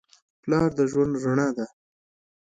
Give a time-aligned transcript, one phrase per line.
[0.41, 1.65] پلار د ژوند رڼا ده.